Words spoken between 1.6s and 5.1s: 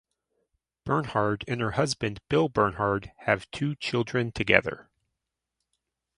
her husband Bill Bernhard have two children together.